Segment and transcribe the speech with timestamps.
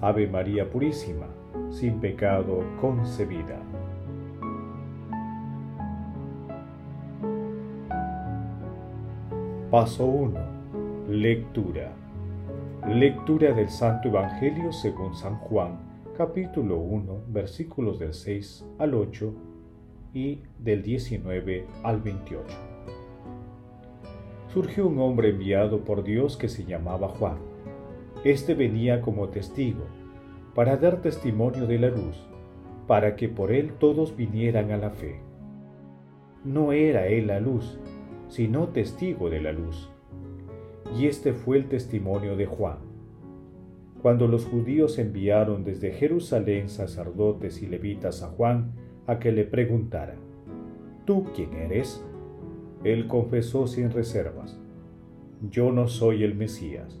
[0.00, 1.26] Ave María Purísima,
[1.70, 3.60] sin pecado concebida.
[9.72, 10.38] Paso 1.
[11.08, 11.92] Lectura.
[12.86, 15.80] Lectura del Santo Evangelio según San Juan,
[16.16, 19.34] capítulo 1, versículos del 6 al 8
[20.14, 22.44] y del 19 al 28.
[24.54, 27.47] Surgió un hombre enviado por Dios que se llamaba Juan.
[28.28, 29.86] Este venía como testigo,
[30.54, 32.28] para dar testimonio de la luz,
[32.86, 35.20] para que por él todos vinieran a la fe.
[36.44, 37.80] No era él la luz,
[38.28, 39.90] sino testigo de la luz.
[40.94, 42.80] Y este fue el testimonio de Juan.
[44.02, 48.74] Cuando los judíos enviaron desde Jerusalén sacerdotes y levitas a Juan,
[49.06, 50.16] a que le preguntara,
[51.06, 52.04] ¿tú quién eres?
[52.84, 54.60] Él confesó sin reservas,
[55.48, 57.00] yo no soy el Mesías.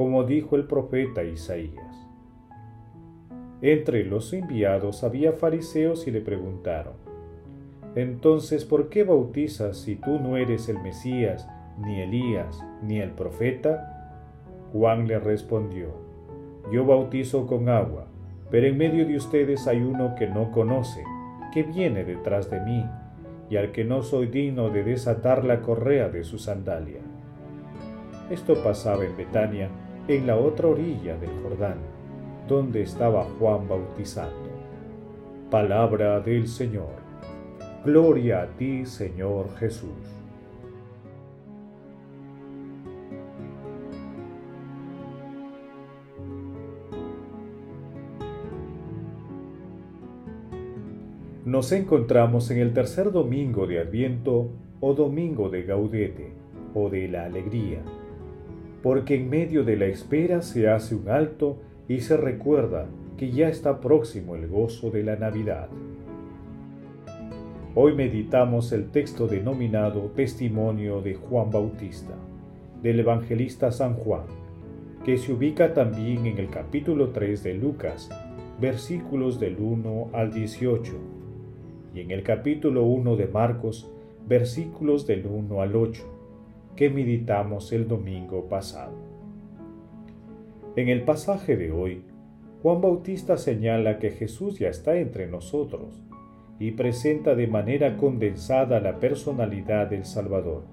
[0.00, 2.08] como dijo el profeta Isaías.
[3.60, 6.94] Entre los enviados había fariseos y le preguntaron,
[7.94, 11.46] Entonces, ¿por qué bautizas si tú no eres el Mesías,
[11.84, 14.22] ni Elías, ni el profeta?
[14.72, 15.88] Juan le respondió,
[16.72, 18.06] Yo bautizo con agua,
[18.50, 21.04] pero en medio de ustedes hay uno que no conoce
[21.52, 22.86] que viene detrás de mí,
[23.50, 27.00] y al que no soy digno de desatar la correa de su sandalia.
[28.30, 29.68] Esto pasaba en Betania,
[30.16, 31.78] en la otra orilla del Jordán,
[32.48, 34.50] donde estaba Juan bautizando.
[35.50, 37.00] Palabra del Señor.
[37.84, 40.20] Gloria a ti, Señor Jesús.
[51.50, 56.32] nos encontramos en el tercer domingo de Adviento o domingo de Gaudete
[56.74, 57.82] o de la alegría,
[58.82, 61.58] porque en medio de la espera se hace un alto
[61.88, 62.86] y se recuerda
[63.16, 65.68] que ya está próximo el gozo de la Navidad.
[67.74, 72.14] Hoy meditamos el texto denominado Testimonio de Juan Bautista,
[72.82, 74.24] del evangelista San Juan,
[75.04, 78.08] que se ubica también en el capítulo 3 de Lucas,
[78.60, 80.92] versículos del 1 al 18
[81.94, 83.90] y en el capítulo 1 de Marcos,
[84.26, 86.19] versículos del 1 al 8,
[86.76, 88.94] que meditamos el domingo pasado.
[90.76, 92.02] En el pasaje de hoy,
[92.62, 96.02] Juan Bautista señala que Jesús ya está entre nosotros
[96.58, 100.64] y presenta de manera condensada la personalidad del Salvador.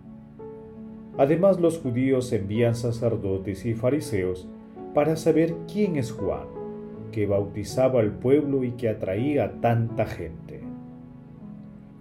[1.17, 4.47] Además, los judíos envían sacerdotes y fariseos
[4.93, 6.47] para saber quién es Juan,
[7.11, 10.66] que bautizaba al pueblo y que atraía a tanta gente.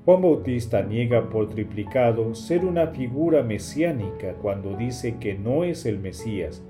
[0.06, 5.98] Juan Bautista niega por triplicado ser una figura mesiánica cuando dice que no es el
[5.98, 6.62] Mesías,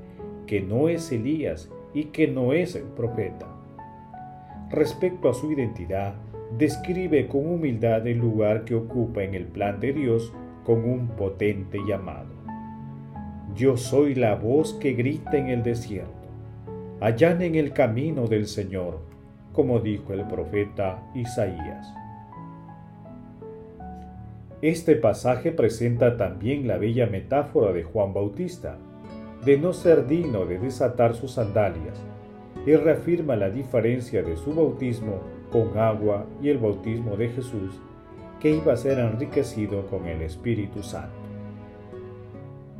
[0.47, 3.47] que no es Elías y que no es el profeta.
[4.71, 6.15] Respecto a su identidad,
[6.56, 10.33] describe con humildad el lugar que ocupa en el plan de Dios
[10.65, 12.34] con un potente llamado.
[13.54, 16.30] Yo soy la voz que grita en el desierto,
[17.00, 19.00] allá en el camino del Señor,
[19.53, 22.05] como dijo el profeta Isaías.
[24.66, 28.78] Este pasaje presenta también la bella metáfora de Juan Bautista,
[29.45, 31.97] de no ser digno de desatar sus sandalias,
[32.66, 35.21] y reafirma la diferencia de su bautismo
[35.53, 37.80] con agua y el bautismo de Jesús,
[38.41, 41.15] que iba a ser enriquecido con el Espíritu Santo.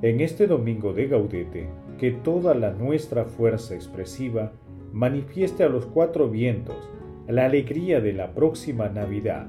[0.03, 1.69] En este domingo de Gaudete,
[2.01, 4.51] que toda la nuestra fuerza expresiva
[4.93, 6.91] manifieste a los cuatro vientos
[7.29, 9.47] la alegría de la próxima Navidad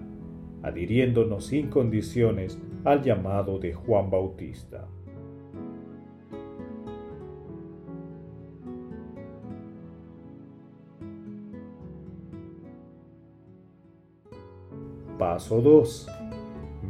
[0.63, 4.87] adhiriéndonos sin condiciones al llamado de Juan Bautista.
[15.17, 16.07] Paso 2.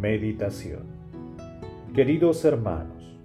[0.01, 0.83] Meditación.
[1.93, 3.17] Queridos hermanos,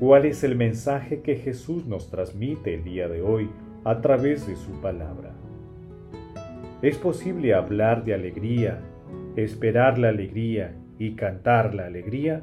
[0.00, 3.48] ¿cuál es el mensaje que Jesús nos transmite el día de hoy
[3.84, 5.32] a través de su palabra?
[6.82, 8.80] Es posible hablar de alegría,
[9.36, 12.42] esperar la alegría y cantar la alegría?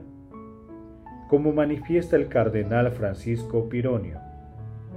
[1.29, 4.19] Como manifiesta el cardenal Francisco Pironio,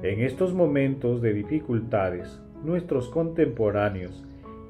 [0.03, 4.25] en estos momentos de dificultades, nuestros contemporáneos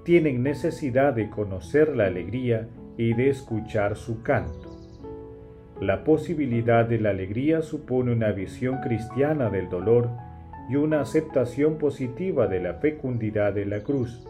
[0.05, 4.71] tienen necesidad de conocer la alegría y de escuchar su canto.
[5.81, 10.11] La posibilidad de la alegría supone una visión cristiana del dolor
[10.69, 14.27] y una aceptación positiva de la fecundidad de la cruz.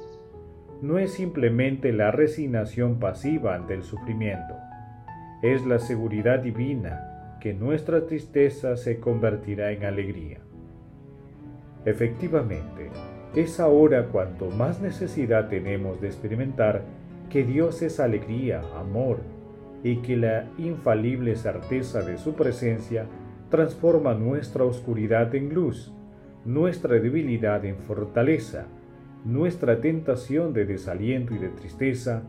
[0.82, 4.56] No es simplemente la resignación pasiva ante el sufrimiento,
[5.40, 10.40] es la seguridad divina que nuestra tristeza se convertirá en alegría.
[11.84, 12.90] Efectivamente,
[13.34, 16.82] es ahora cuanto más necesidad tenemos de experimentar
[17.30, 19.20] que Dios es alegría, amor,
[19.84, 23.06] y que la infalible certeza de su presencia
[23.50, 25.92] transforma nuestra oscuridad en luz,
[26.44, 28.66] nuestra debilidad en fortaleza,
[29.24, 32.22] nuestra tentación de desaliento y de tristeza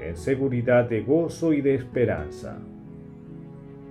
[0.00, 2.58] en seguridad de gozo y de esperanza.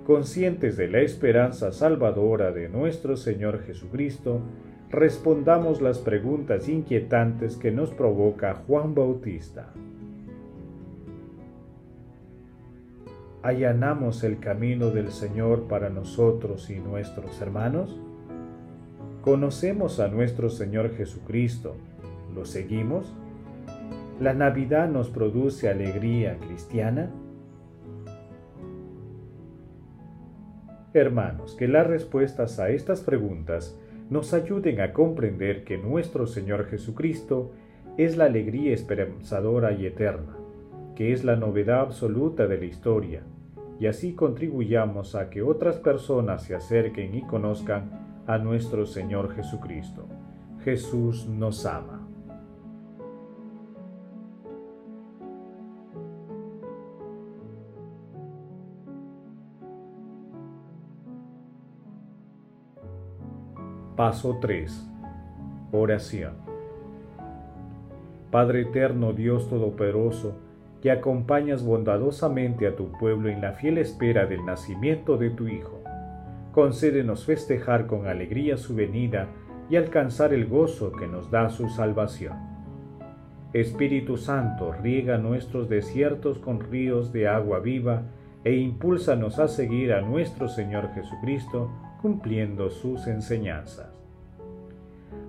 [0.05, 4.39] Conscientes de la esperanza salvadora de nuestro Señor Jesucristo,
[4.89, 9.73] respondamos las preguntas inquietantes que nos provoca Juan Bautista.
[13.43, 17.99] ¿Allanamos el camino del Señor para nosotros y nuestros hermanos?
[19.21, 21.75] ¿Conocemos a nuestro Señor Jesucristo?
[22.37, 23.11] ¿Lo seguimos?
[24.19, 27.09] ¿La Navidad nos produce alegría cristiana?
[30.93, 33.75] Hermanos, que las respuestas a estas preguntas
[34.11, 37.53] nos ayuden a comprender que nuestro Señor Jesucristo
[37.97, 40.37] es la alegría esperanzadora y eterna,
[40.95, 43.23] que es la novedad absoluta de la historia,
[43.79, 50.05] y así contribuyamos a que otras personas se acerquen y conozcan a nuestro Señor Jesucristo.
[50.63, 51.96] Jesús nos ama.
[63.97, 64.87] Paso 3.
[65.71, 66.33] Oración.
[68.29, 70.35] Padre eterno, Dios Todopoderoso,
[70.83, 75.81] que acompañas bondadosamente a tu pueblo en la fiel espera del nacimiento de tu Hijo,
[76.51, 79.29] concédenos festejar con alegría su venida
[79.67, 82.37] y alcanzar el gozo que nos da su salvación.
[83.53, 88.03] Espíritu Santo, riega nuestros desiertos con ríos de agua viva
[88.43, 91.71] e impúlsanos a seguir a nuestro Señor Jesucristo,
[92.01, 93.89] cumpliendo sus enseñanzas.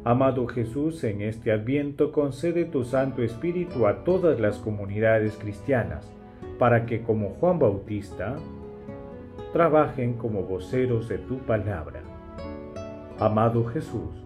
[0.05, 6.11] Amado Jesús, en este adviento concede tu Santo Espíritu a todas las comunidades cristianas,
[6.59, 8.37] para que como Juan Bautista,
[9.53, 12.01] trabajen como voceros de tu palabra.
[13.19, 14.25] Amado Jesús,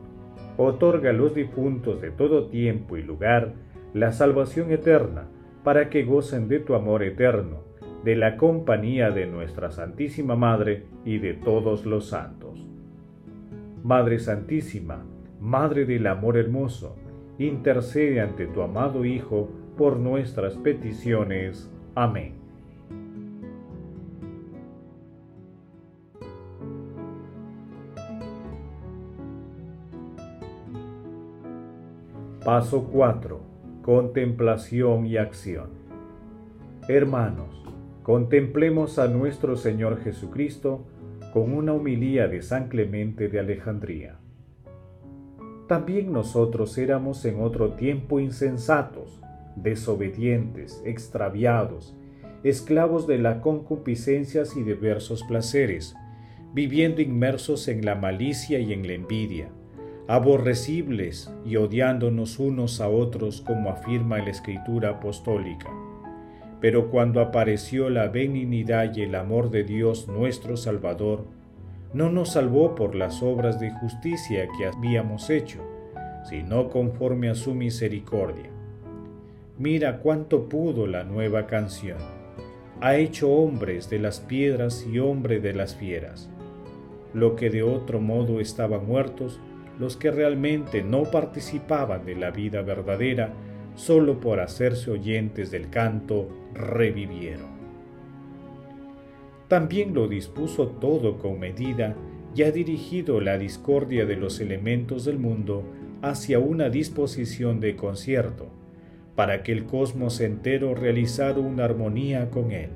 [0.57, 3.55] otorga a los difuntos de todo tiempo y lugar
[3.95, 5.27] la salvación eterna,
[5.65, 7.72] para que gocen de tu amor eterno
[8.05, 12.67] de la compañía de nuestra Santísima Madre y de todos los santos.
[13.85, 15.05] Madre Santísima,
[15.41, 16.97] Madre del Amor Hermoso,
[17.39, 21.71] intercede ante tu amado Hijo por nuestras peticiones.
[21.95, 22.43] Amén.
[32.45, 33.41] Paso 4.
[33.83, 35.71] Contemplación y acción.
[36.89, 37.62] Hermanos,
[38.03, 40.85] Contemplemos a nuestro Señor Jesucristo
[41.33, 44.17] con una humilía de San Clemente de Alejandría.
[45.69, 49.21] También nosotros éramos en otro tiempo insensatos,
[49.55, 51.97] desobedientes, extraviados,
[52.43, 55.95] esclavos de las concupiscencias y diversos placeres,
[56.53, 59.49] viviendo inmersos en la malicia y en la envidia,
[60.09, 65.71] aborrecibles y odiándonos unos a otros como afirma la Escritura apostólica
[66.63, 71.25] pero cuando apareció la benignidad y el amor de Dios nuestro Salvador,
[71.93, 75.59] no nos salvó por las obras de justicia que habíamos hecho,
[76.23, 78.49] sino conforme a su misericordia.
[79.59, 81.99] Mira cuánto pudo la nueva canción.
[82.81, 86.31] Ha hecho hombres de las piedras y hombre de las fieras.
[87.13, 89.41] Lo que de otro modo estaban muertos,
[89.81, 93.33] los que realmente no participaban de la vida verdadera,
[93.75, 97.51] solo por hacerse oyentes del canto, revivieron.
[99.49, 101.95] También lo dispuso todo con medida
[102.35, 105.65] y ha dirigido la discordia de los elementos del mundo
[106.01, 108.49] hacia una disposición de concierto,
[109.15, 112.71] para que el cosmos entero realizara una armonía con él.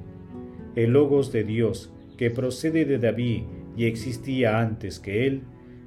[0.75, 3.45] El Logos de Dios, que procede de David
[3.77, 5.43] y existía antes que él,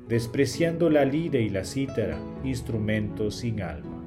[0.07, 3.98] despreciando la lira y la cítara, instrumentos sin alma.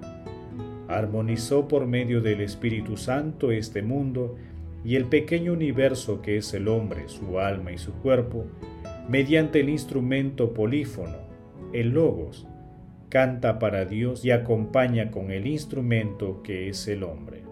[0.88, 4.36] Armonizó por medio del Espíritu Santo este mundo
[4.84, 8.46] y el pequeño universo que es el hombre, su alma y su cuerpo,
[9.08, 11.16] mediante el instrumento polífono,
[11.72, 12.46] el Logos,
[13.08, 17.42] canta para Dios y acompaña con el instrumento que es el hombre.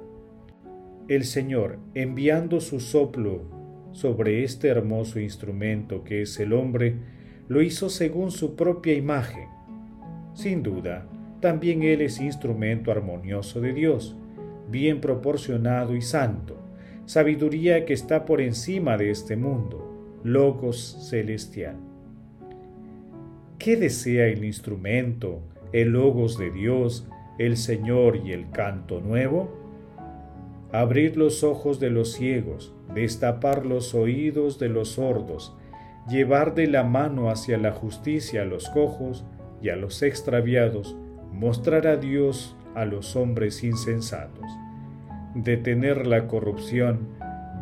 [1.09, 3.43] El Señor, enviando su soplo
[3.93, 6.97] sobre este hermoso instrumento que es el hombre,
[7.49, 9.49] lo hizo según su propia imagen.
[10.35, 11.07] Sin duda,
[11.41, 14.17] también Él es instrumento armonioso de Dios,
[14.71, 16.57] bien proporcionado y santo,
[17.07, 21.77] sabiduría que está por encima de este mundo, logos celestial.
[23.59, 25.41] ¿Qué desea el instrumento,
[25.73, 27.07] el logos de Dios,
[27.39, 29.57] el Señor y el canto nuevo?
[30.73, 35.55] Abrir los ojos de los ciegos, destapar los oídos de los sordos,
[36.09, 39.25] llevar de la mano hacia la justicia a los cojos
[39.63, 40.97] y a los extraviados,
[41.41, 44.45] mostrar a Dios a los hombres insensatos,
[45.35, 47.09] detener la corrupción,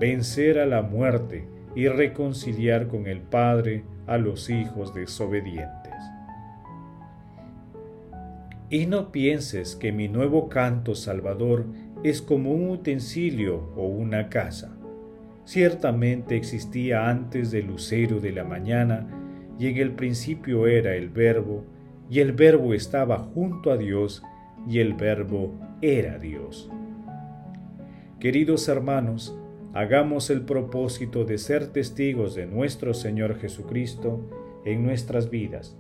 [0.01, 5.95] vencer a la muerte y reconciliar con el Padre a los hijos desobedientes.
[8.69, 11.65] Y no pienses que mi nuevo canto salvador
[12.03, 14.77] es como un utensilio o una casa.
[15.45, 19.07] Ciertamente existía antes del lucero de la mañana,
[19.57, 21.65] y en el principio era el verbo,
[22.11, 24.23] y el verbo estaba junto a Dios,
[24.69, 26.71] y el verbo era Dios.
[28.21, 29.37] Queridos hermanos,
[29.73, 34.21] hagamos el propósito de ser testigos de nuestro Señor Jesucristo
[34.65, 35.77] en nuestras vidas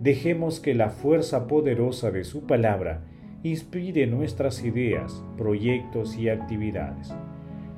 [0.00, 3.02] Dejemos que la fuerza poderosa de su palabra
[3.42, 7.14] inspire nuestras ideas, proyectos y actividades.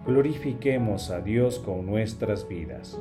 [0.04, 3.00] Glorifiquemos a Dios con nuestras vidas.